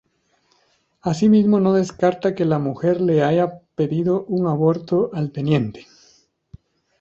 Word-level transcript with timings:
Asimismo, 1.03 1.59
no 1.59 1.73
descarta 1.75 2.33
que 2.33 2.43
la 2.43 2.57
mujer 2.57 2.99
le 3.01 3.21
haya 3.21 3.59
pedido 3.75 4.25
un 4.29 4.47
aborto 4.47 5.11
al 5.13 5.31
teniente. 5.31 5.85